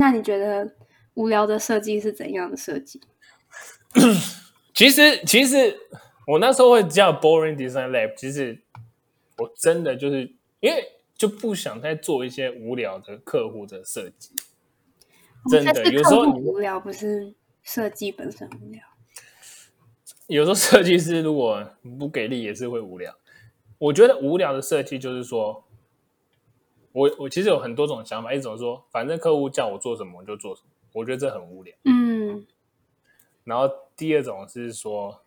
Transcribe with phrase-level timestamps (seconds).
[0.00, 0.74] 那你觉得
[1.12, 2.98] 无聊的设计是怎样的设计？
[4.72, 5.78] 其实，其实
[6.26, 8.62] 我那时候会叫 Boring Design Lab，其实
[9.36, 14.30] 我真的就是因为就不想再做一些无聊的客户的设计。
[15.50, 18.82] 真的，有时候无聊不是设计本身无聊。
[20.28, 23.14] 有时候设计师如果不给力，也是会无聊。
[23.76, 25.64] 我觉得无聊的设计就是说，
[26.92, 31.74] 我我其实有很多种想法，一种说反正客户叫我做什么我就做什么，我觉得这很无聊。
[31.84, 32.46] 嗯。
[33.44, 35.20] 然后第二种是说，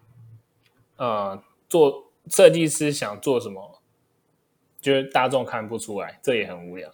[0.97, 3.81] 呃，做设计师想做什么，
[4.79, 6.89] 就是大众看不出来，这也很无聊。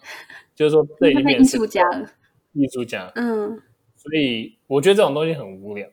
[0.54, 2.10] 就是说，这一面艺术家了。
[2.52, 3.62] 艺术家，嗯，
[3.96, 5.88] 所以我觉得这种东西很无聊，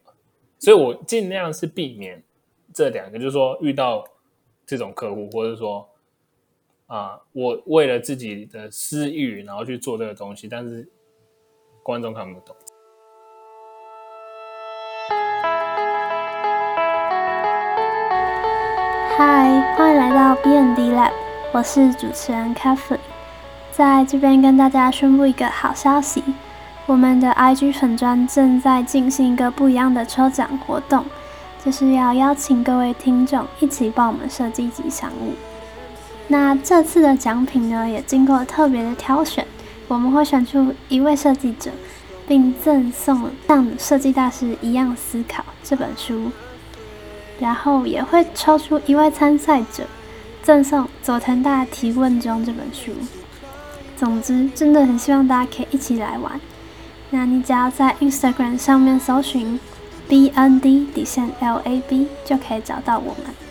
[0.57, 2.23] 所以我尽量是避免
[2.73, 4.03] 这两个，就是说遇到
[4.65, 5.87] 这种客户，或者说
[6.87, 10.87] 啊，我为了自己的私欲，然后去做这个东西，但是
[11.83, 12.55] 观众看不懂。
[19.17, 21.11] 嗨，欢迎来到 B N D Lab，
[21.51, 22.99] 我是主持人 Catherine，
[23.69, 26.23] 在这边跟大家宣布一个好消息。
[26.85, 31.05] 我们的 IG 粉砖正在进行一个不一样的抽奖活动，
[31.61, 35.33] 就是要邀请各位听众一起帮我们设计吉祥物。
[36.29, 39.47] 那这次的奖品呢，也经过特别的挑选，
[39.87, 41.71] 我们会选出一位设计者，
[42.27, 46.31] 并赠送《像设计大师一样思考》这本书，
[47.39, 49.85] 然后也会抽出一位参赛者，
[50.43, 52.91] 赠送《佐藤大提问中》这本书。
[53.95, 56.39] 总之，真的很希望大家可以一起来玩。
[57.09, 59.57] 那你只要在 Instagram 上面搜寻
[60.09, 63.46] B N D 底线 L A B 就可以找到我们。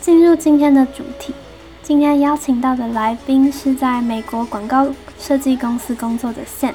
[0.00, 1.34] 进入今天的主题。
[1.82, 4.86] 今天邀请到的来宾是在美国广告
[5.18, 6.74] 设计公司工作的 Sam。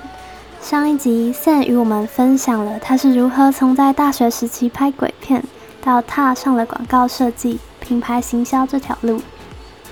[0.61, 5.43] 上一集 Sam 与我们分享了他是如何从在大学时期拍鬼片，
[5.81, 9.21] 到踏上了广告设计、品牌行销这条路，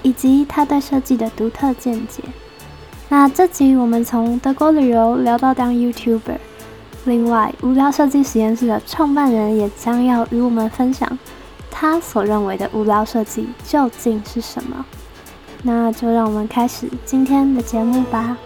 [0.02, 2.24] 以及他对设计的独特见解。
[3.10, 6.38] 那这集我们从德国旅游聊到当 YouTuber，
[7.06, 11.18] 另外无聊设计实验室的创办人也将要与我们分享
[11.82, 14.86] 他所认为的无聊设计究竟是什么。
[15.64, 18.38] 那就让我们开始今天的节目吧。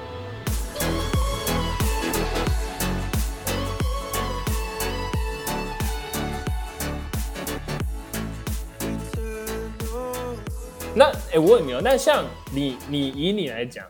[10.95, 13.85] 那哎，我问你哦，那像你，你以你来讲。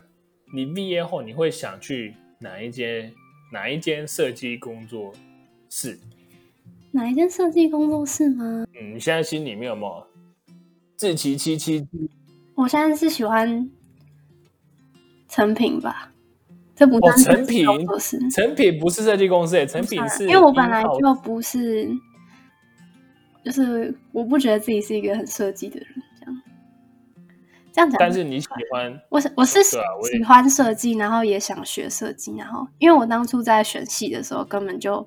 [0.52, 3.12] 你毕业后你会想去哪一间
[3.52, 5.12] 哪一间设计工作
[5.70, 5.96] 室？
[6.96, 8.66] 哪一间设计工作室吗？
[8.72, 10.02] 嗯，你现在心里面有没有
[10.96, 11.86] 自奇七七？
[12.54, 13.70] 我现在是喜欢
[15.28, 16.10] 成品吧，
[16.74, 17.98] 这不是成品不
[18.88, 21.86] 是设计公司，成品是因为我本来就不是，
[23.44, 25.88] 就是我不觉得自己是一个很设计的人。
[26.18, 26.42] 这样
[27.74, 29.76] 这样讲，但是你喜欢我是我是喜
[30.26, 35.06] 欢设计，然后也想学设计，然后因为我当初在选系的时候，根本就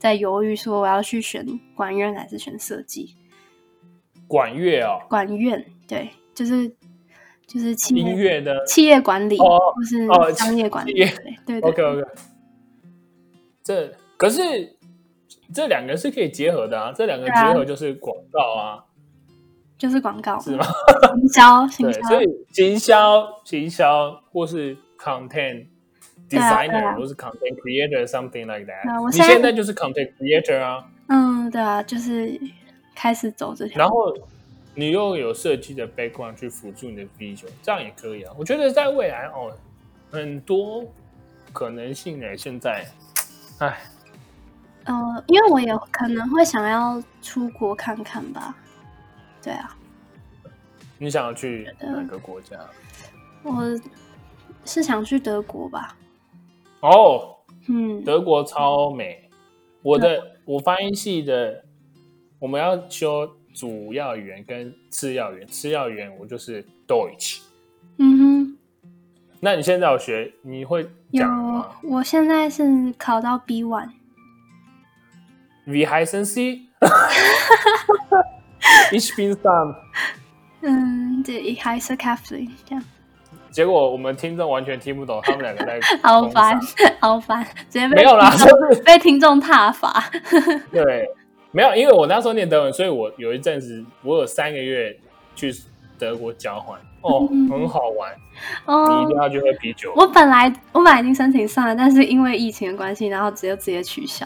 [0.00, 1.46] 在犹豫说我要去选
[1.76, 3.14] 管院还是选设计。
[4.26, 6.68] 管乐哦，管院对，就是
[7.46, 10.94] 就是音乐的企业管理，或是商业管理，
[11.44, 11.70] 对对。
[11.70, 12.02] OK OK，
[13.62, 14.40] 这可是
[15.52, 18.84] 这两个是可以结合的啊，这两个结合就是广告啊。
[19.76, 20.64] 就是广告是吗？
[21.16, 25.66] 行销，行销，所以行销、行销或是 content
[26.30, 29.10] designer 或是 content creator something like that。
[29.10, 30.88] 你现在就是 content creator 啊。
[31.08, 32.40] 嗯，对啊，就是
[32.94, 33.78] 开始走这条。
[33.78, 34.16] 然后
[34.74, 38.32] 你又有设计的 background 去辅助你的 vision，这样也可以啊。
[38.38, 39.52] 我觉得在未来哦，
[40.12, 40.84] 很多
[41.52, 42.36] 可能性呢。
[42.36, 42.86] 现在，
[43.58, 43.80] 哎，
[44.84, 48.56] 呃，因为我也可能会想要出国看看吧。
[49.42, 49.76] 对啊，
[50.98, 52.56] 你想要去哪个国家？
[53.42, 53.64] 我
[54.64, 55.96] 是想去德国吧。
[56.80, 57.36] 哦，
[57.68, 59.28] 嗯，德国超美。
[59.82, 61.64] 我的我翻译系的，
[62.38, 65.48] 我们要修主要语言跟次要语言。
[65.48, 67.40] 次要语言我就是 Deutsch。
[67.98, 68.56] 嗯哼。
[69.40, 70.34] 那你现在有学？
[70.42, 71.70] 你会讲吗？
[71.82, 73.90] 我现在是考到 B one。
[75.66, 76.80] Wie heißen Sie？Ich
[79.16, 79.76] bin Sam。
[80.62, 82.84] 嗯，对，还是 Kathleen 这样。
[83.50, 86.58] 结果我们听众完全听不懂，他们两个在 好烦，
[87.00, 90.04] 好烦，直接没有啦，就是被听众踏伐。
[90.70, 91.08] 对，
[91.50, 94.96] 没有，因为我那时候念德文，所以我有一阵子，我有三个月
[95.34, 95.52] 去
[95.98, 98.12] 德国交换，哦，嗯很好玩，
[98.66, 99.92] 你哦一定，要去喝啤酒。
[99.96, 104.24] 我本来我本来已经申请上了，但是因为疫情的关系，然后直接直接取消。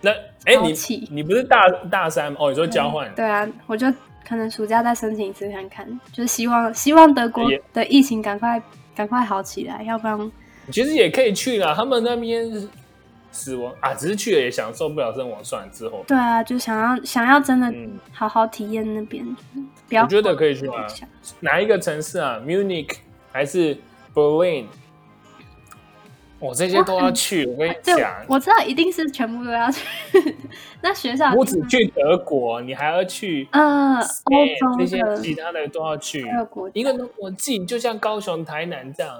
[0.00, 0.10] 那
[0.44, 2.50] 哎，你你不是大大三吗哦？
[2.50, 3.12] 你说交换？
[3.14, 3.86] 对啊，我就
[4.26, 8.62] 可能暑假再申请一次看看，就是希望希望德国的疫情赶快
[8.94, 10.32] 赶快好起来，要不然
[10.70, 12.68] 其实也可以去啦，他们那边
[13.30, 19.24] 死亡啊，只是去了也享受不了生活，算了之后，对啊，就想要想要真的嗯，好好体验那边，
[19.88, 20.70] 不要我觉得可以去。
[21.40, 22.90] 哪一个城市啊？Munich
[23.32, 23.76] 还是
[24.14, 24.66] Berlin？
[26.42, 29.86] 我这些都要去，我跟你对讲，，我知道一定是全部都要去。
[30.82, 39.16] 那学校不只去德国，你还要去呃欧 Spain，这些其他的都要去一，个国家，一个那么近，就像高雄、台南这样。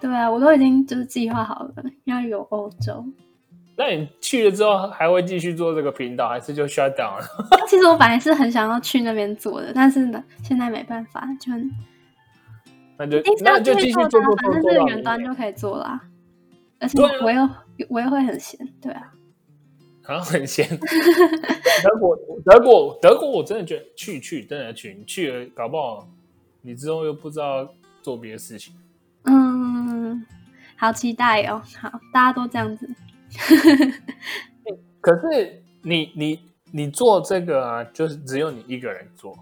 [0.00, 1.72] 对啊，我都已经就是计划好了，
[2.04, 3.04] 要有欧洲。
[3.76, 7.26] 那你去了之后还会继续做这个频道，还是就 shut down 了？
[7.68, 11.70] 其实我本来是很想要去那边做的，但是呢，现在没办法，就很
[12.96, 16.00] 那就继续做做做的啊，反正这个远端就可以做啦。
[16.84, 17.48] 而我又
[17.88, 19.12] 我又会很闲，对啊，
[20.02, 20.68] 好像很闲。
[20.78, 26.08] 德国，德国，德国，我真的觉得去去真的去，你去了搞不好
[26.62, 27.68] 你之后又不知道
[28.02, 28.74] 做别的事情。
[29.24, 30.24] 嗯，
[30.76, 32.88] 好期待哦，好，大家都这样子，
[35.00, 36.40] 可是你你
[36.72, 39.36] 你做这个啊，就是只有你一个人做，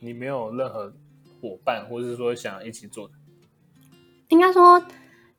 [0.00, 0.92] 你没有任何
[1.40, 3.14] 伙伴，或者是说想一起做的。
[4.28, 4.82] 应该说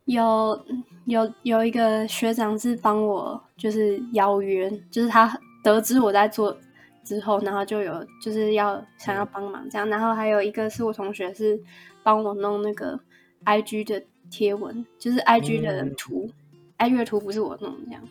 [0.07, 0.65] 有
[1.05, 6.57] 有有一个学长是帮我就是邀约，就是他得知我在做
[7.03, 11.59] 之后，然后就有就是要想要帮忙这样，然后还有一个是我同学是
[12.03, 12.99] 帮我弄那个
[13.45, 15.93] IG 的贴文，就是 IG 的嗯。
[15.95, 16.29] 图、
[16.77, 18.01] i g 的图不是我弄这样，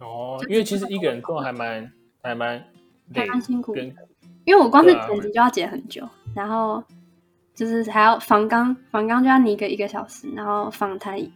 [0.00, 1.92] 哦，因为其实一个人做还蛮
[2.22, 2.64] 还蛮
[3.14, 3.82] 还蛮辛苦的
[4.44, 6.82] 因为我光是剪辑就要剪很久，然后
[7.60, 11.30] 就是还要仿纲，仿纲就要你一个一个小时，然后访谈一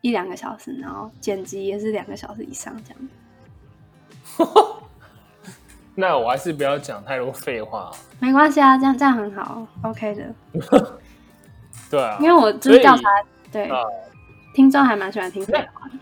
[0.00, 4.48] 一两个小时，然后剪辑也是两个小时以上这样。
[5.96, 7.90] 那我还是不要讲太多废话。
[8.20, 10.32] 没关系啊，这样这样很好，OK 的。
[11.90, 13.02] 对啊因，为我就是调查，
[13.50, 13.82] 对、啊
[14.54, 15.94] 听众还蛮喜欢听废话的。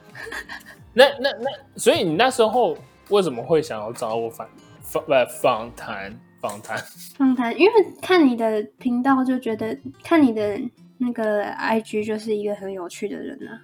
[0.92, 2.76] 那那那，所以你那时候
[3.08, 4.46] 为什么会想要找我访
[4.82, 6.79] 访不访谈访谈？
[7.17, 10.61] 访谈，因为看你的频道就觉得，看你的
[10.99, 13.62] 那个 IG 就是一个很有趣的人啊。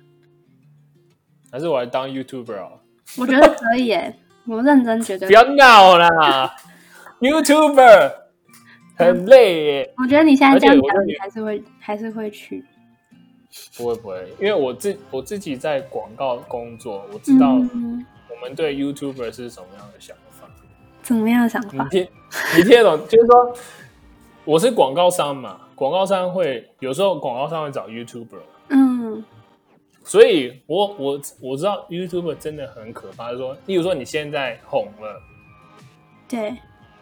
[1.53, 2.73] 还是我来当 YouTuber 啊？
[3.19, 4.17] 我觉得可以耶，
[4.47, 6.55] 我认真觉得不，要闹啦
[7.21, 8.13] ，YouTuber
[8.97, 9.95] 很累耶。
[9.99, 12.65] 我觉得你现在这样讲，你你还是会还是会去。
[13.77, 20.23] 不会不会，因为我自我自己在广告工作，我知道嗯，我们对 YouTuber 是什么样的想法。
[21.05, 21.85] 怎么样的想法？
[21.85, 22.09] 你听，
[22.57, 23.07] 你听得懂？
[23.07, 23.57] 就是说，
[24.45, 28.41] 我是广告商嘛，广告商会有时候广告商会找 YouTuber，
[28.71, 29.23] 嗯
[30.03, 33.31] 所以我我我知道 YouTuber 真的很可怕。
[33.31, 35.23] 就是说，例如说你现在红了，
[36.29, 36.57] 对，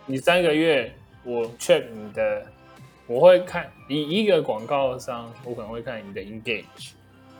[0.06, 0.92] 你三个月
[1.24, 2.44] 我 check 你的，
[3.06, 6.92] 我会看以一个广告商，我可能会看你的 engage，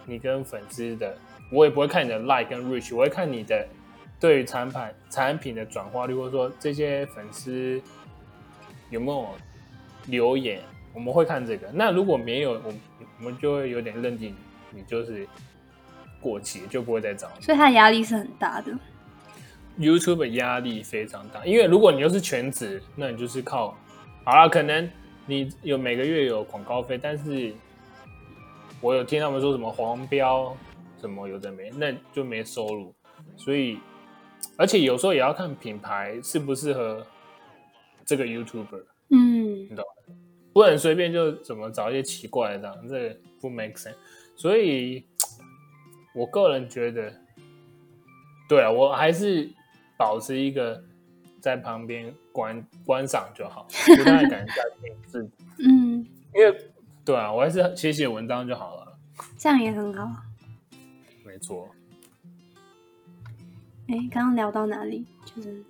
[0.07, 1.17] 你跟粉丝的，
[1.51, 3.67] 我也不会看你的 like 跟 reach，我会看你的
[4.23, 4.81] 对于产品
[5.11, 7.83] 产品的转化率，或者说这些粉丝
[8.89, 9.29] 有没有
[10.07, 10.61] 留言，
[10.95, 11.69] 我们会看这个。
[11.75, 12.73] 那如果没有，我
[13.19, 14.33] 我们就会有点认定
[14.71, 15.27] 你就是
[16.21, 17.45] 过期，就不会再找你。
[17.45, 18.73] 所以他的压力是很大的。
[19.77, 23.77] YouTube 的压力非常大，因为如果你又是全职，那你就是靠，
[24.23, 24.89] 好了，可能
[25.27, 27.53] 你有每个月有广告费，但是
[28.81, 30.57] 我有听他们说什么黄标，
[31.01, 32.95] 什么有的没，那就没收入，
[33.37, 33.79] 所以
[34.57, 37.07] 而且有时候也要看品牌适不适合
[38.05, 39.85] 这个 YouTuber，嗯你懂
[40.53, 43.95] 不能随便就怎么找一些奇怪的这样，这个不 make sense。
[44.37, 45.05] 所以，
[46.15, 47.13] 我个人觉得，
[48.49, 49.51] 对啊，我还是
[49.97, 50.83] 保持一个
[51.41, 53.67] 在旁边观观赏就好，
[53.97, 55.31] 不太敢下去自己，
[55.65, 56.55] 嗯，因为
[57.05, 58.99] 对啊，我还是写写文章就好了。
[59.39, 60.07] 这样也很好。
[61.25, 61.69] 没错，
[63.93, 65.05] 哎，刚刚聊到哪里？
[65.25, 65.63] 就是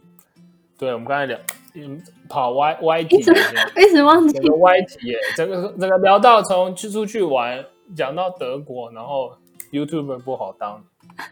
[0.79, 1.37] 对，我们刚才聊，
[1.75, 3.39] 嗯，跑歪歪题一直了，
[3.77, 7.65] 一直忘记歪题耶，整个整个聊到从去出去玩，
[7.97, 9.33] 讲到德国，然后
[9.73, 10.85] YouTuber 不好当，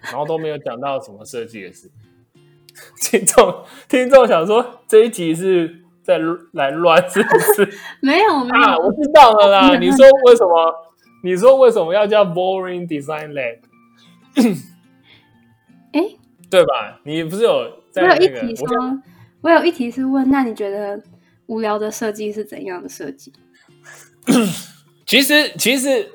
[0.03, 1.91] 然后都没有讲到什么设计的事。
[3.01, 6.19] 听众听众想说这一集是在
[6.53, 7.73] 来乱是不是？
[8.03, 9.79] 没有没啊，有，我知道了啦。
[9.79, 10.75] 你说为什么？
[11.23, 13.59] 你说为什么要叫 Boring Design Lab？
[15.93, 16.17] 哎，
[16.51, 17.01] 对吧？
[17.05, 18.41] 你不是有在我有一那个？
[18.41, 18.67] 题说，
[19.41, 21.01] 我有一题是问，那你觉得
[21.47, 23.33] 无聊的设计是怎样的设计？
[25.07, 26.09] 其实其实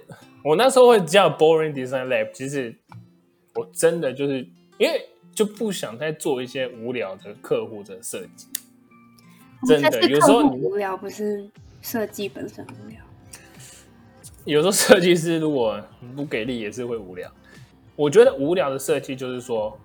[0.43, 2.75] 我那时候会叫 boring design lab，其实
[3.55, 8.47] 我真的就是因为就不想再做一些无聊的客户的设计。
[9.67, 11.49] 真的，有时候你无聊不是
[11.81, 12.99] 设计本身无聊。
[14.45, 15.81] 有时候设计师如果
[16.15, 17.31] 不给力，也是会无聊。
[17.95, 19.79] 我觉得无聊的设计就是说，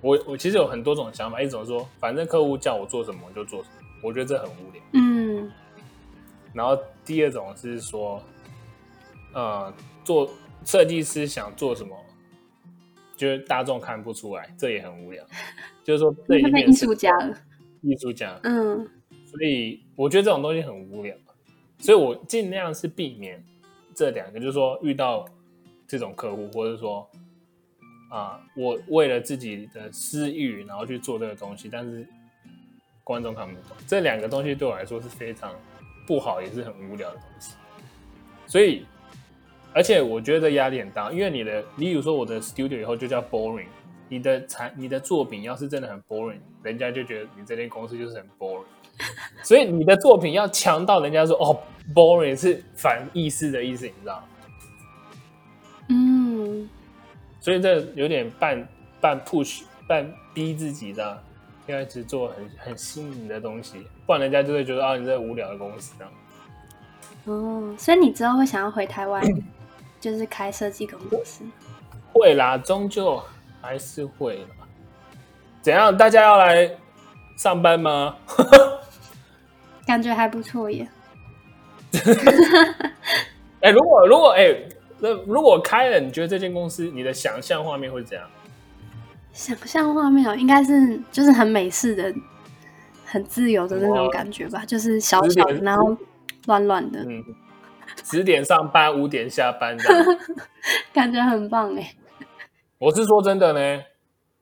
[0.00, 4.82] 我我其实有很多种想法，一种说反正客户叫我做什么我就做什么，我觉得这很无聊。
[4.92, 5.50] 嗯。
[6.52, 8.22] 然后第二种是说，
[9.34, 9.72] 呃，
[10.04, 10.30] 做
[10.64, 11.94] 设计师想做什么，
[13.14, 15.24] 就是大众看不出来，这也很无聊。
[15.84, 17.36] 就是说，这已经艺术家了。
[17.82, 18.38] 艺术家。
[18.42, 18.88] 嗯。
[19.26, 21.14] 所以我觉得这种东西很无聊。
[21.78, 23.44] 所以我尽量是避免
[23.94, 25.26] 这两个，就是说遇到
[25.86, 27.06] 这种客户，或者说
[28.08, 32.06] 啊，我为了自己的私欲，然后去做这个东西，但是
[33.02, 35.52] 观众看不懂，这两个东西对我来说是非常
[36.06, 37.54] 不好，也是很无聊的东西。
[38.46, 38.86] 所以，
[39.72, 43.66] 而且我觉得压力很大，因为你的，你比如说我的 studio 以后就叫 boring，
[44.08, 48.64] 你的产，你的作品要是真的很 boring，人家就觉得你这间公司就是很 boring。
[49.42, 51.60] 所以你的作品要强到人家说哦
[51.94, 54.24] ，boring 是反意思的意思，你知道
[55.88, 56.68] 嗯，
[57.46, 58.68] 所以这有点半
[59.00, 61.22] 半 push 半逼自己的，
[61.66, 66.12] 要一直做很很新颖的东西，不然人家就会觉得啊，你这无聊的公司这样。
[67.26, 69.22] 哦，所以你之后会想要回台湾，
[70.00, 71.44] 就是开设计工作室？
[72.12, 73.22] 会啦，终究
[73.62, 74.66] 还是会啦。
[75.62, 75.96] 怎样？
[75.96, 76.68] 大家要来
[77.36, 78.16] 上班吗？
[79.86, 80.88] 感觉还不错耶。
[83.62, 84.52] 哎，如果如果哎，
[84.98, 88.26] 那如果开了，你觉得这间公司你的想象画面会怎样？
[89.32, 92.14] 想象画面哦，应该是就是很美式的、
[93.04, 95.96] 很自由的那种感觉吧，就是小小的，然后
[96.46, 97.00] 乱乱的。
[97.06, 97.22] 嗯，
[98.04, 99.84] 十点上班，五点下班的，
[100.92, 101.94] 感觉很棒哎。
[102.78, 103.82] 我是说真的呢，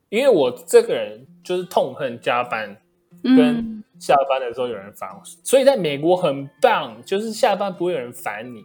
[0.09, 2.77] 因为我这个人就是痛恨加班。
[3.23, 8.61] 跟下班的时候有人烦我，所以在美国很棒，就是下班不会有人烦你，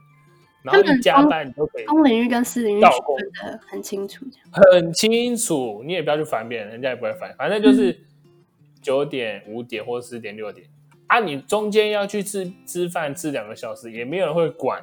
[0.62, 1.84] 然后一加班你都可以。
[1.84, 8.00] 公领域跟私领域分的很清楚，很清楚，你也不要去烦别人，人家也不会烦，反正就是
[8.80, 10.66] 九点、五点或者十点、六点
[11.06, 14.82] 啊，你中间要去吃吃饭吃两个小时，也没有人会管，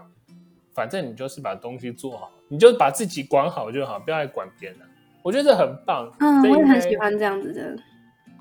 [0.74, 4.80] 反正你就是把东西做好，你就把自己管好就好，不要来管别人。
[5.24, 7.78] 我觉得很棒，嗯，我也很喜欢这样子的。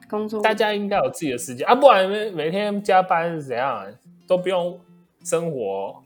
[0.09, 3.85] 工作，大家应该有自己的时间啊，不然每每天加班是怎样，
[4.25, 4.79] 都不用
[5.25, 6.01] 生活，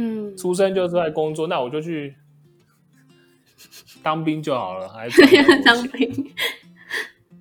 [0.00, 2.14] 嗯，出生就是在工作，那我就去
[4.00, 5.20] 当兵就好了，还是
[5.64, 6.32] 当兵？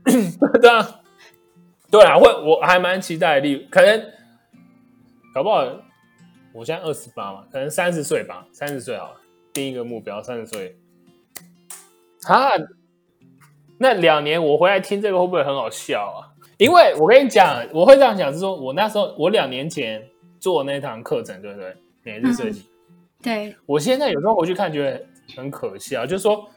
[0.59, 1.01] 对啊，
[1.91, 4.03] 对啊，会我还蛮期待的，可能
[5.35, 5.63] 搞不好，
[6.51, 9.21] 我现在二十八嘛，可能三十岁吧，三十岁好了，
[9.53, 10.75] 定一个目标，三十岁
[12.23, 12.49] 啊。
[13.77, 16.33] 那两年我回来听这个会不会很好笑啊？
[16.57, 20.03] 因为我跟你讲，我会这样讲，是说我那时候我两年前
[20.39, 21.75] 做那堂课程，对不对？
[22.07, 22.65] 每日设计。
[23.21, 23.53] 对。
[23.65, 26.49] 我现在有时候回去看，觉得很可笑，就是说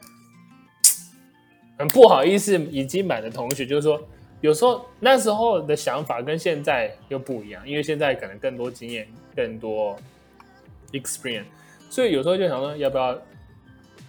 [1.77, 4.01] 很不好意思，已经买的同学，就是说
[4.39, 9.97] 有时候那时候的想法跟现在又不一样，因为现在可能更多经验，更多
[10.93, 11.43] experience，
[11.89, 13.19] 所以有时候就想说要不要。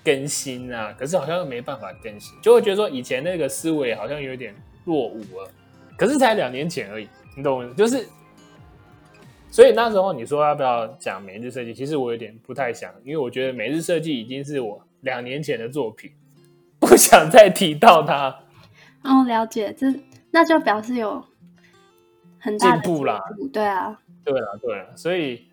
[0.05, 4.53] 更新啊，可是好像没办法更新，就会觉得说以前那个思维好像有点
[4.85, 5.49] 落伍了。
[5.97, 7.07] 可是才两年前而已，
[7.37, 7.73] 你懂？
[7.77, 8.05] 就是，
[9.53, 11.75] 所以那时候你说要不要讲每日设计？
[11.75, 16.11] 其实我有点不太想，因为我觉得每日设计已经是我两年前的作品，
[16.81, 18.35] 不想再提到它。
[19.03, 19.93] 哦，了解，这
[20.31, 21.23] 那就表示有
[22.39, 23.21] 很大进步啦。
[23.53, 25.45] 对啊，对啊，对啊，所以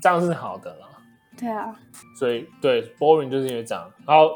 [0.00, 0.88] 这样是好的啦。
[1.38, 1.78] 对啊，
[2.18, 3.92] 所以对 boring 就是因为这样。
[4.06, 4.30] 好，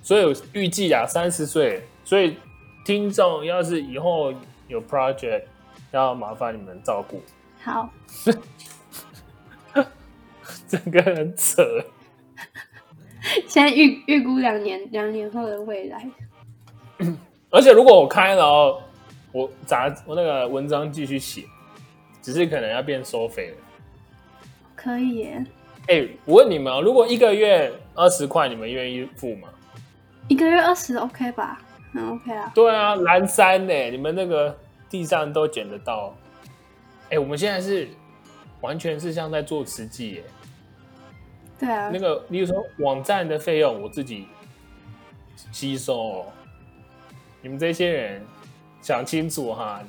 [0.00, 2.36] 所以预计啊，三十岁，所以
[2.84, 4.32] 听众要是以后
[4.68, 5.42] 有 project，
[5.90, 7.20] 要麻烦你们照顾。
[7.66, 7.90] 好，
[10.68, 11.64] 整个人扯。
[13.48, 16.08] 现在预预估两年，两年后的未来。
[17.50, 18.80] 而且如果我开了哦，
[19.32, 21.42] 我杂我那个文章继续写，
[22.22, 23.56] 只是可能要变收费了。
[24.76, 25.44] 可以耶。
[25.88, 29.48] 哎，我问你们哦，如果一个月二十块，你们愿意付吗？
[30.28, 31.60] 一个月二十，OK 吧？
[31.92, 32.52] 很 OK 啊。
[32.54, 33.90] 对啊，蓝山呢？
[33.90, 34.56] 你们那个
[34.88, 36.16] 地上都捡得到。
[37.10, 37.88] 哎，我们现在是
[38.60, 40.24] 完全是像在做慈济耶。
[41.58, 41.90] 对啊。
[41.92, 44.26] 那个，比如说网站的费用，我自己
[45.52, 45.98] 吸收。
[45.98, 46.26] 哦。
[47.42, 48.24] 你们这些人
[48.82, 49.80] 想清楚哈。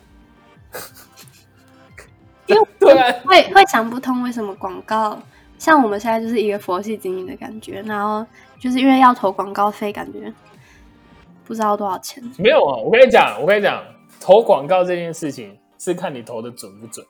[2.45, 5.19] 因为 对啊，会会想不通为什么广告
[5.57, 8.25] 像我们现在就是一个佛系经营的感觉，然后
[8.59, 10.31] 就是因为要投广告费，感觉
[11.43, 12.23] 不知道多少钱。
[12.37, 13.83] 没有啊，我跟你讲，我跟你讲，
[14.19, 17.05] 投广告这件事情是看你投的准不准。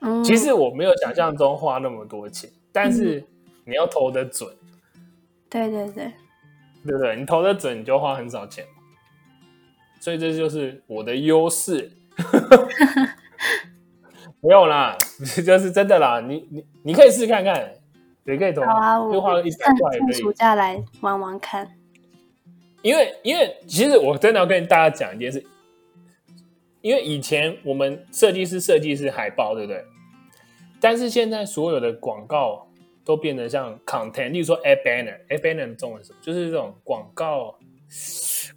[0.00, 3.24] 嗯，其实我没有想象中花那么多钱，但是
[3.64, 4.48] 你要投的准，
[5.48, 6.12] 对对对，
[6.84, 7.16] 对不对？
[7.16, 8.66] 你投的准，你就花很少钱，
[10.00, 11.92] 所以这就是我的优势。
[14.40, 14.96] 没有啦，
[15.44, 17.72] 就是真的啦，你你你可以试看看，
[18.24, 20.32] 也可以投，好啊，我就花个一百趁块也可以趁暑。
[20.34, 21.66] 假来玩玩看。
[22.82, 25.42] 因为因为其实我真的要跟大家讲一件事，
[26.84, 29.82] 因为以前我们设计师设计是海报，对不对？
[30.78, 32.68] 但是现在所有的广告
[33.06, 36.18] 都变得像 content，例如说 ad banner，ad banner 中文是什么？
[36.20, 37.58] 就是这种广告，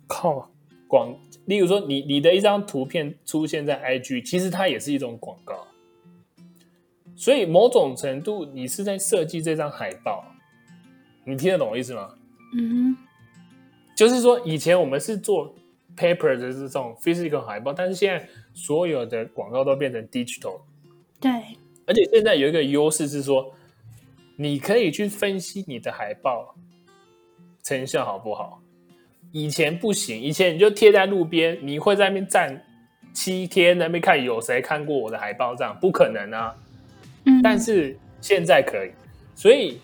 [0.08, 0.52] 靠
[0.90, 5.66] 广，例如说你你的一张图片出现在 IG，其实它也是一种广告。
[7.16, 10.26] 所以某种程度，你是在设计这张海报，
[11.24, 12.14] 你听得懂我意思吗？
[12.58, 12.94] 嗯
[13.96, 15.56] 就是说，以前我们是做
[15.98, 20.62] paper 的这种 physical 海报，但是现在所有的广告都变成 digital，
[21.20, 21.32] 对，
[21.86, 23.52] 而且现在有一个优势是说，
[24.38, 26.56] 你可以去分析你的海报
[27.64, 28.62] 成效好不好。
[29.34, 32.64] 以前不行，以前你就贴在路边，你会在那边站
[33.14, 36.56] 七天，那边看有谁看过我的海报，这样不可能啊。
[37.26, 38.92] 嗯，但是现在可以，
[39.36, 39.82] 所以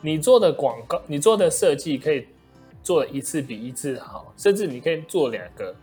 [0.00, 2.24] 你做的广告，你做的设计可以
[2.84, 5.74] 做了一次比一次好，甚至你可以做两个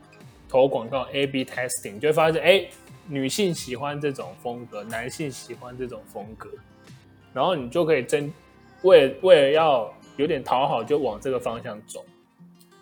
[0.47, 2.65] 投广告 A/B testing，就会发现，哎，
[3.07, 6.49] 女性喜欢这种风格，男性喜欢这种风格，
[7.33, 8.31] 然后你就可以真
[8.83, 12.05] 为为了要有点讨好，就往这个方向走。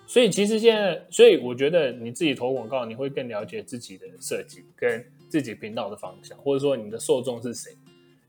[0.05, 7.71] 所以其实现在，所以我觉得你自己投广告，你会更了解自己的设计跟自己频道的方向，或者说你的受众是谁。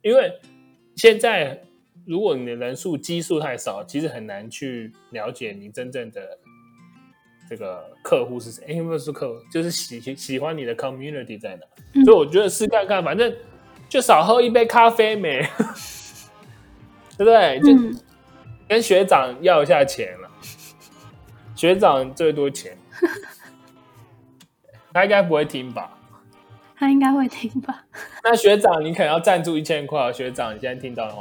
[0.02, 0.30] 因为
[0.94, 1.60] 现在
[2.06, 6.38] 如果你的人数基数太少，其实很难去了解你真正的
[7.48, 8.64] 这个客户是谁。
[8.68, 11.62] 哎，不是客户，就是喜喜欢你的 community 在哪。
[11.94, 13.34] 嗯所以我觉得试看看，反正
[13.88, 15.40] 就少喝一杯咖啡没，
[17.18, 17.60] 对不对？
[17.60, 17.98] 就嗯，
[18.68, 20.30] 跟学长要一下钱了，
[21.56, 22.76] 学长最多钱，
[24.94, 25.98] 他应该不会听吧？
[26.76, 27.84] 他应该会听吧？
[28.24, 30.12] 那学长，你可能要赞助一千块哦。
[30.12, 31.14] 学长，你现在听到的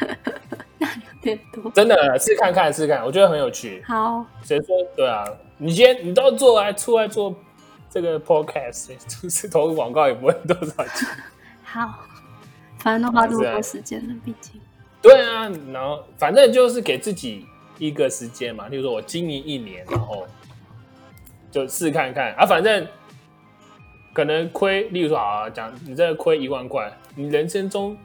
[0.80, 1.70] 话，有点多。
[1.72, 3.82] 真的试看看，试看，我觉得很有趣。
[3.86, 5.24] 好，谁说对啊？
[5.58, 7.34] 你今天你都做来出来做
[7.90, 11.08] 这个 podcast，就 是投广告也不会多少钱。
[11.62, 12.00] 好，
[12.78, 14.60] 反正都花这么多时间了，毕竟。
[15.02, 17.46] 对啊，然后反正就是给自己
[17.78, 20.26] 一个时间嘛，例如说我经营一年，然后
[21.50, 22.86] 就试看看啊，反正
[24.12, 27.96] 可能亏，例如说啊，讲你这个亏一万块，你人生中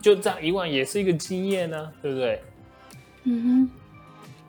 [0.00, 2.42] 就这样一万也是一个经验呢、对不对？
[3.24, 3.70] 嗯哼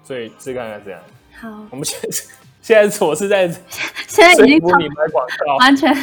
[0.04, 1.02] 所以是看看这样。
[1.40, 2.10] 好，我们现在
[2.62, 3.48] 现在我是在
[4.08, 5.94] 现在已经你买广告，完全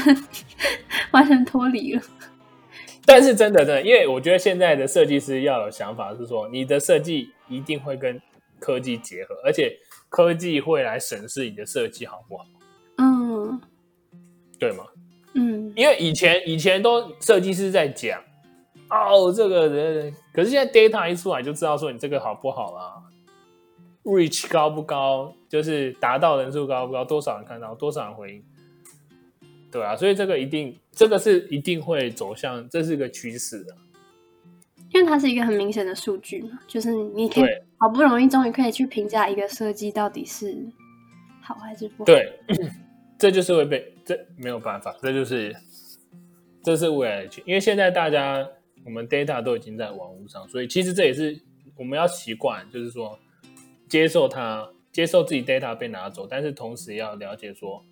[1.13, 2.03] 完全脱离了。
[3.05, 8.21] 但是真的真的，因为我觉得现在的设计师要有想法是说，你的设计一定会跟
[8.59, 9.79] 科技结合，而且
[10.09, 12.45] 科技会来审视你的设计好不好，
[12.99, 13.61] 嗯
[14.59, 14.85] 对吗？
[15.35, 18.21] 嗯，因为以前以前都设计师在讲
[18.88, 23.03] 哦，这个人，可是现在 data 一出来就知道说你这个好不好啦
[24.05, 28.44] ，reach 高不高，就是达到人数高不高，多少人看到，多少人回应，
[29.72, 33.75] 对啊，所以这个一定，这个是一定会走向，这是个趋势的。
[34.92, 37.44] 因为它是一个很明显的数据嘛，就是你可以
[37.79, 40.57] 好不容易终于可以去评价一个设计到底是
[41.42, 42.05] 好还是不好。
[42.05, 42.38] 对，
[43.18, 45.55] 这就是会被这没有办法，这就是
[46.62, 48.49] 这是未来的趋，因为现在大家
[48.87, 51.38] 我们 data 都已经在网络上，所以其实这也是
[51.77, 53.18] 我们要习惯，就是说
[53.88, 57.85] 接受它，接受自己 data 被拿走，但是同时要了解说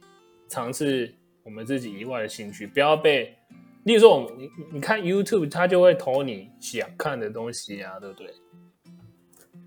[0.49, 3.37] 尝试我们自己以外的兴趣，不要被，
[3.83, 8.33] 例如说我们你你看 YouTube，它就会投你想看的东西啊，对不对？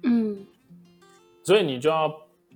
[0.03, 0.47] 嗯
[1.43, 2.09] 所以你就要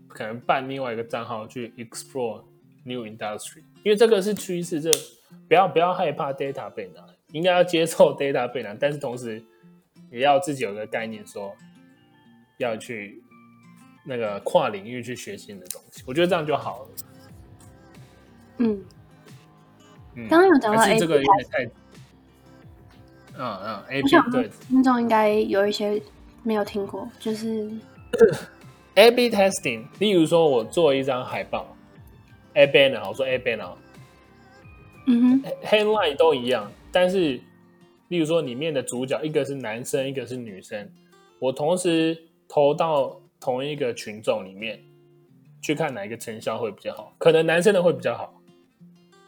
[0.07, 2.43] 可能办另外一个账号去 explore
[2.85, 4.91] new industry，因为这个是趋势，这
[5.47, 9.43] 不要不要害怕 data 被拿，应该要接受 data 被拿，但是同时
[10.11, 11.55] 也要自己有个概念，说
[12.57, 13.21] 要去
[14.05, 16.87] 那个跨领域去学新的东西，我觉得这样就好了。
[18.57, 18.83] 嗯，
[20.15, 21.65] 嗯，刚刚有讲到还 A 是这 B 个有点太，
[23.37, 24.49] 嗯嗯，A 我 B 想对。
[24.67, 26.01] 听众应该有一些
[26.43, 27.69] 没有听过，就是
[28.95, 31.75] A/B testing，例如说我做一张海报
[32.55, 33.71] ，A banner，我说 A banner，
[35.07, 37.39] 嗯哼，headline 都一样，但是
[38.09, 40.91] 例如说里面的主角一个是男生，一个是女生，
[41.39, 44.83] 我同时投到同一个群众里面
[45.61, 48.41] 去看哪一个成效会比较好，可能男生的会比较好，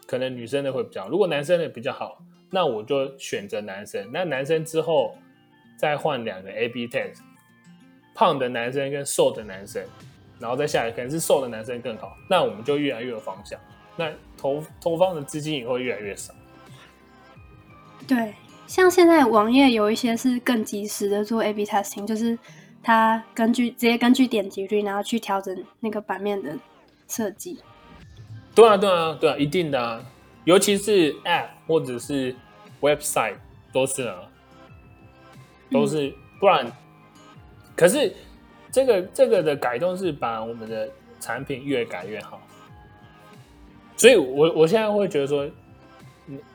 [0.05, 1.09] 可能女生的会比较好。
[1.09, 4.09] 如果男生的比较好，那我就选择男生。
[4.11, 5.15] 那男生之后
[5.77, 7.19] 再换两个 A/B test，
[8.13, 9.83] 胖的男生跟瘦的男生，
[10.39, 13.59] 然后再下来可能是瘦的男生更好，那我们就越来越有方向。
[13.95, 16.33] 那投投放的资金也会越来越少。
[18.07, 18.33] 对，
[18.67, 22.37] 像现在网页有一些是更及时的做 A/B testing，就是
[22.81, 26.57] 它根据直接根据点击率，然后去调整那个版面的
[27.07, 27.59] 设计。
[28.53, 30.03] 对啊，对啊，对啊，一定的啊，
[30.43, 32.35] 尤其是 App 或者是
[32.81, 33.37] Website
[33.71, 34.29] 都是啊，
[35.71, 36.71] 都是，不然，
[37.75, 38.13] 可是
[38.71, 40.89] 这个这个的改动是把我们的
[41.19, 42.41] 产品越改越好，
[43.95, 45.53] 所以我我现在会觉得说，嗯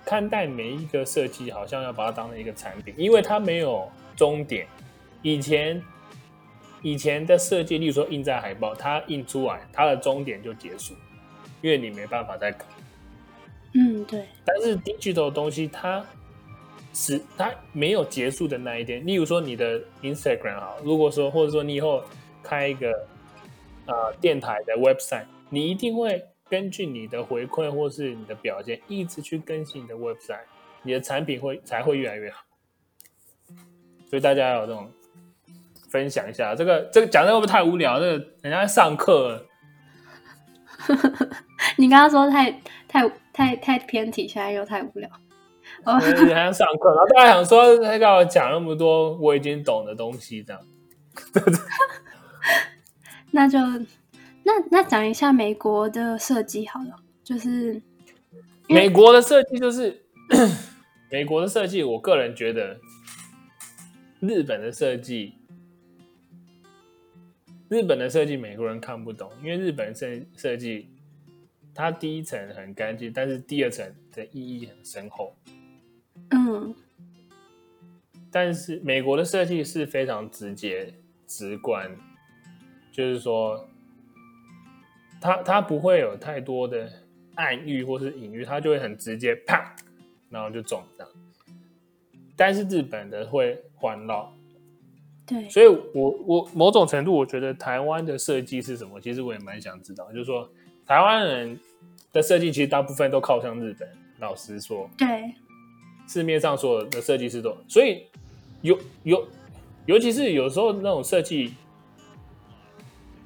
[0.05, 4.67] 看待每一个设计好像要把它当成一个产品，因为它没有终点。
[5.23, 5.83] 以前
[6.81, 10.95] 以前的设计，例如说印在海报，它印出来，它的终点就结束，
[11.61, 12.65] 因为你没办法再改。
[13.75, 16.05] 嗯，对，但是 digital 的东西，它
[16.95, 19.07] 是它没有结束的那一天。
[19.07, 22.03] 例如说你的 Instagram 啊，如果说或者说你以后
[22.43, 23.07] 开一个
[23.87, 30.45] 呃电台的 website，你一定会根据你的回馈或是你的表现，一直去更新你的 website，
[30.83, 32.45] 你的产品会才会越来越好。
[34.09, 34.91] 所以大家要有这种
[35.91, 38.01] 分享一下，这个这个讲的会不会太无聊？
[38.01, 39.47] 这个人家在上课。
[41.77, 42.51] 你刚刚说太
[42.89, 45.11] 太太太偏题，现在又太无聊。
[45.85, 50.63] 哦，还要上课，然后大家想说，他跟我讲那么多我已经懂的东西，这样。
[53.31, 53.59] 那就
[54.49, 57.83] 那那讲一下美国的设计好了，就是
[58.67, 60.07] 美国的设计就是
[61.11, 62.81] 美国的设计，我个人觉得
[64.21, 65.35] 日本的设计，
[67.69, 70.89] 日本的设计美国人看不懂，因为日本设设计
[71.75, 75.37] 它第一层很干净，但是第二层的意义很深厚。
[76.31, 76.75] 嗯
[78.31, 80.95] 但是美国的设计是非常直接、
[81.27, 81.95] 直观，
[82.93, 83.69] 就是说，
[85.21, 86.89] 它它不会有太多的
[87.35, 89.75] 暗喻或是隐喻，他就会很直接，啪，
[90.31, 91.13] 然后就中这样。
[92.37, 94.33] 但是日本的会环绕，
[95.27, 100.49] 对，所以我我某种程度我觉得台湾的设计是什么，其实我也蛮想知道，就是说
[100.87, 101.59] 台湾人
[102.13, 103.89] 的设计其实大部分都靠向日本，
[104.21, 105.33] 老实说，对，
[106.07, 108.05] 市面上所有的设计师都，所以
[108.63, 109.29] 有有，
[109.87, 111.55] 尤其是有时候那种设计，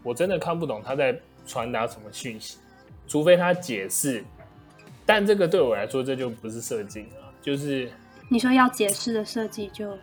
[0.02, 2.58] 我真的看不懂他在传达什么讯息，
[3.06, 4.24] 除非他解释。
[5.04, 7.90] 但这个对我来说，这就不是设计啊，就是
[8.28, 9.98] 你说要解释的设计就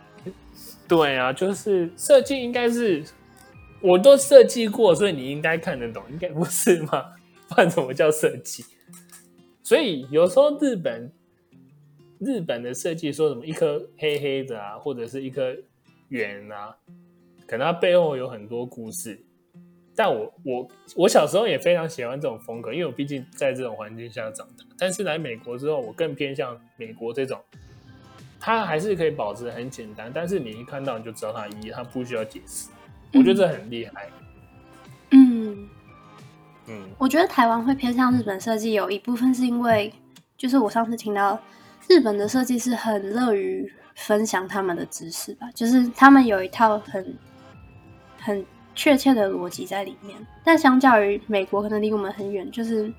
[0.86, 3.02] 对啊，就是设计应该是
[3.80, 7.14] 我都设计过，所以你应该看得懂，应该不是吗？
[7.48, 8.62] 不然怎么叫设计？
[9.62, 11.10] 所以有时候日本
[12.18, 15.56] 日本的设计说什么一颗黑黑的啊，或者是一颗
[16.10, 16.76] 圆啊，
[17.46, 19.18] 可能它背后有很多故事。
[19.94, 24.64] 但我我我小时候也非常喜欢这种风格，因为我毕竟在这种环境下长大。
[24.78, 27.38] 但是来美国之后，我更偏向美国这种，
[28.38, 32.70] 它还是可以保持很简单，但是你一看到你就知道它的意义，它不需要解释。
[33.12, 34.08] 我觉得这很厉害。
[35.10, 35.68] 嗯，
[36.68, 39.92] 嗯，我觉得台湾会偏向日本设计，有一部分是因为，
[40.38, 41.38] 就是我上次听到
[41.88, 47.18] 日本的设计师很乐于分享他们的知识吧，就是他们有一套很
[48.18, 50.16] 很确切的逻辑在里面。
[50.44, 52.92] 但相较于美国，可能离我们很远，就是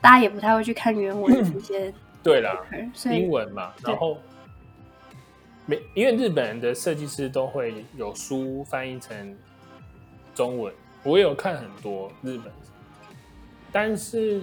[0.00, 2.60] 大家也不太会去看原文的一些 对啦，
[2.92, 4.18] 所以英文嘛，然后
[5.64, 9.36] 美因为日本人的设计师都会有书翻译成
[10.34, 12.52] 中文，我也有看很多日本，
[13.70, 14.42] 但是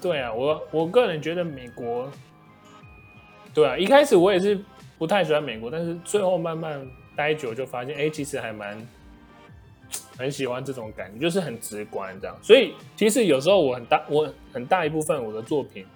[0.00, 2.10] 对啊，我我个人觉得美国，
[3.52, 4.58] 对啊，一开始我也是
[4.96, 6.80] 不太喜欢美国，但是最后慢慢
[7.14, 8.76] 待久就发现，哎、其实还蛮
[10.18, 12.36] 很喜欢这种感觉，就是很直观这样。
[12.42, 15.86] 所以其实有时候我很大我很大一部分我的作品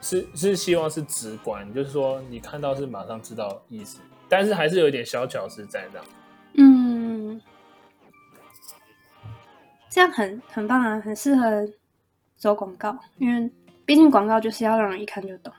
[0.00, 6.06] 是是希望是直观，就是说你看到是马上知道意思，但是还是有一点小巧思在这样。
[6.54, 7.40] 嗯，
[9.88, 11.68] 这样很很棒啊，很适合
[12.36, 13.48] 走广告，因为
[13.86, 15.52] 毕竟广告就是要让人一看就懂，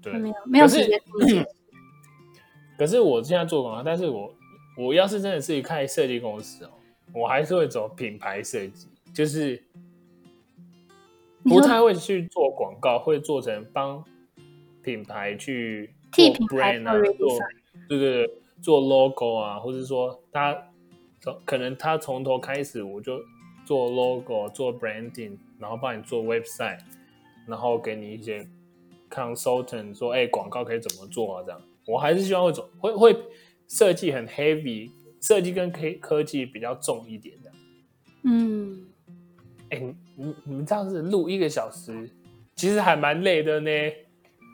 [0.00, 1.00] 对，没有没有时间。
[2.78, 4.32] 可是我现在做广告，但是我
[4.76, 6.70] 我要是真的是开设计公司哦，
[7.14, 9.62] 我还是会走品牌设计，就是
[11.42, 14.04] 不太会去做广告，会做成帮
[14.82, 17.38] 品牌去替品牌做 brand 啊，做
[17.88, 20.70] 对对对，做 logo 啊，或者说他
[21.20, 23.18] 从可能他从头开始我就
[23.64, 26.80] 做 logo 做 branding，然后帮你做 website，
[27.46, 28.46] 然后给你一些
[29.08, 31.42] consultant 说，哎，广告可以怎么做啊？
[31.44, 33.16] 这样，我还是希望会走会会
[33.68, 37.50] 设计很 heavy，设计跟科科技比较重一点的。
[38.24, 38.86] 嗯，
[39.70, 39.80] 哎，
[40.16, 42.10] 你你们这样子录一个小时，
[42.56, 43.70] 其实还蛮累的呢。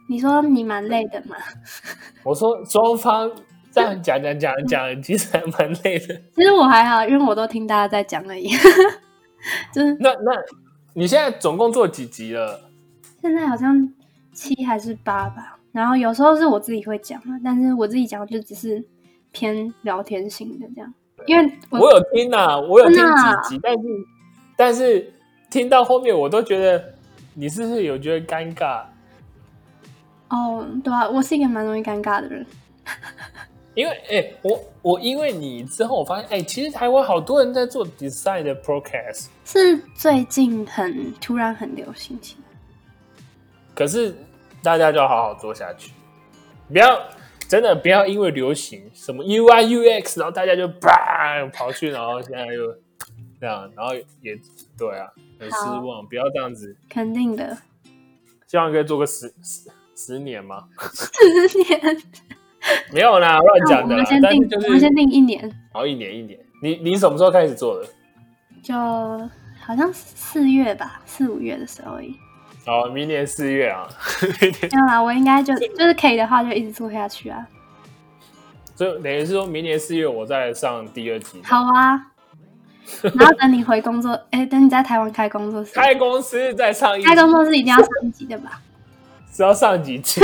[0.08, 1.36] 你说你蛮累的吗？
[2.24, 3.30] 我说双方
[3.70, 6.20] 这样讲讲讲讲，其实还蛮累的。
[6.34, 8.48] 其实我还好，因为我都听大家在讲而已。
[9.72, 10.32] 就是那那
[10.94, 12.68] 你现在总共做几集了？
[13.22, 13.92] 现在好像
[14.32, 15.58] 七还是八吧。
[15.72, 18.84] 然后有时候是我自己会讲但是我自己讲就只是
[19.32, 20.94] 偏聊天型的这样。
[21.26, 23.88] 因为我有听呐，我有听几集，但是
[24.56, 25.12] 但是
[25.50, 26.94] 听到后面我都觉得
[27.34, 28.82] 你是不是有觉得尴尬？
[30.28, 32.44] 哦，对啊，我是一个蛮容易尴尬的人。
[33.74, 42.58] 因为哎，我我因为你之后，我发现哎，其实台湾好多人在做 design 的 podcast，是最近很突然很流行起来。
[43.74, 44.14] 可是
[44.62, 45.92] 大家就要好好做下去，
[46.68, 47.00] 不要。
[47.52, 52.74] 真的不要因为流行什么 UI UX，然后大家就啪跑去，然后现在又
[53.38, 54.34] 这样，然后也
[54.78, 55.06] 对啊，
[55.38, 56.02] 很失望。
[56.08, 57.54] 不要这样子，肯定的。
[58.46, 60.66] 希望可以做个十十十年吗？
[61.46, 61.78] 十年
[62.90, 63.96] 没有啦，乱讲的。
[63.96, 65.54] 我们先定，我们先定一年。
[65.74, 66.40] 好，一年一年。
[66.62, 67.86] 你你什么时候开始做的？
[68.62, 68.74] 就
[69.60, 72.16] 好像四月吧，四五月的时候而已。
[72.64, 73.88] 好，明年四月啊，
[74.40, 77.44] 没有啦，我应该就就是可以的话，就一直做下去啊。
[78.76, 81.40] 所以等于是说明年四月我再上第二集。
[81.42, 82.06] 好啊，
[83.02, 88.60] 然后等你回工作， 哎，等你在台湾开工作室，开公司再上一，开工作室一定要上一集的吧？
[89.32, 90.20] 是要上几集？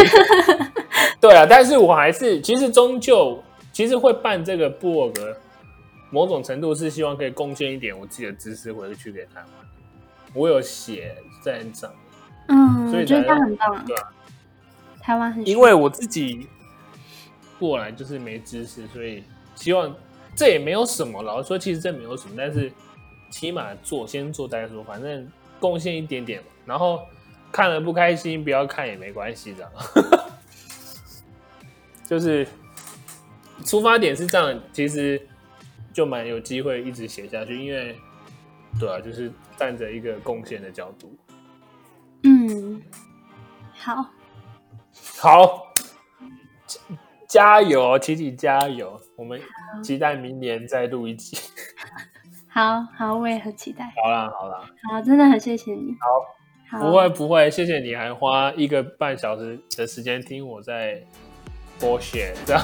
[1.21, 5.37] 对啊，但是我还是其实终究其实会办这个部落格，
[6.11, 9.47] 某种程度是希望可以贡献一点我自己的知识回去给台湾。
[10.35, 11.91] 我有写在上。
[12.49, 13.85] 嗯，所以觉得他很棒。
[13.87, 14.13] 对啊，
[15.01, 15.47] 台湾很。
[15.47, 16.49] 因为我自己
[17.59, 19.23] 过来就是没知识，所以
[19.55, 19.95] 希望
[20.35, 21.23] 这也没有什么。
[21.23, 22.73] 老实说，其实这没有什么，但是
[23.31, 25.27] 起码做先做再说，反正
[25.61, 26.47] 贡献一点点嘛。
[26.65, 27.01] 然后
[27.53, 29.71] 看了不开心，不要看也没关系的。
[32.09, 32.47] 就是
[33.65, 35.21] 出发点是这样，其实
[35.93, 37.63] 就蛮有机会一直写下去。
[37.63, 37.95] 因为
[38.81, 41.15] 对啊，就是站着一个贡献的角度。
[42.25, 42.83] 嗯，
[43.73, 44.11] 好，
[45.19, 45.73] 好，
[47.29, 49.01] 加油，琪琪加油！
[49.17, 49.41] 我们
[49.83, 51.39] 期待明年再录一集。
[52.49, 53.93] 好好，我也很期待。
[54.03, 55.95] 好啦，好啦，好，真的很谢谢你。
[56.71, 61.03] 好，不会不会，谢谢你还花一个半小时的时间听我在
[61.79, 62.63] 剥削，这样。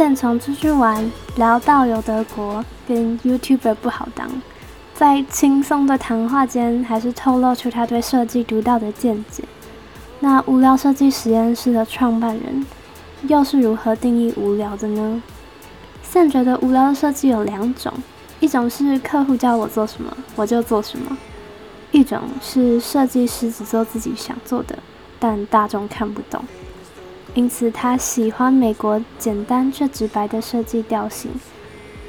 [0.00, 4.26] 现从出去玩，聊到有德国跟 YouTuber 不好当，
[4.94, 9.44] 在轻松的谈话间，还是透露出他对设计独到的见解。
[10.20, 12.64] 那无聊设计实验室的创办人，
[13.28, 15.22] 又是如何定义无聊的呢
[16.02, 17.92] 现觉得无聊的设计有两种，
[18.40, 21.14] 一种是客户叫我做什么我就做什么，
[21.90, 24.78] 一种是设计师只做自己想做的，
[25.18, 26.42] 但大众看不懂。
[27.34, 31.30] 因此，他喜欢美国简单却直白的设计调性，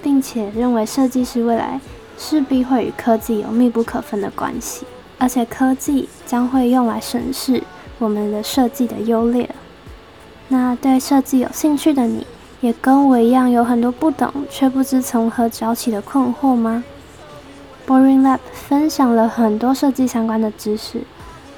[0.01, 1.79] 并且认为设计师未来
[2.17, 4.86] 势必会与科技有密不可分的关系，
[5.19, 7.63] 而且科技将会用来审视
[7.99, 9.47] 我们的设计的优劣。
[10.47, 12.25] 那对设计有兴趣的你，
[12.60, 16.84] 也跟我一样有很多不懂却不知从何找起的困惑吗
[17.88, 21.03] ？Boring Lab 分享了很多设计相关的知识，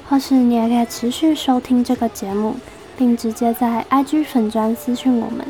[0.08, 2.56] 或是你也可以持续收听这个节目。
[2.96, 5.46] 并直接在 IG 粉专私讯我们，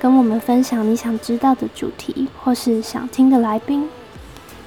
[0.00, 3.88] 跟我们分享你想知道的主题或是想听的来宾。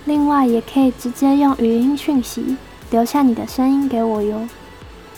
[0.06, 2.58] 另外，也可以直接用语音讯息
[2.92, 4.48] 留下你的声音给我哟。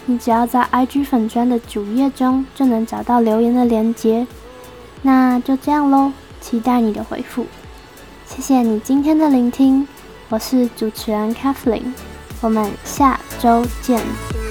[0.05, 4.27] 你只要在 IG 粉专的主页中就能找到留言的连接。
[5.01, 7.47] 那就这样喽，期待你的回复。
[8.27, 9.87] 谢谢你今天的聆听，
[10.29, 11.93] 我是主持人 Kathleen，
[12.41, 14.44] 我们下周见。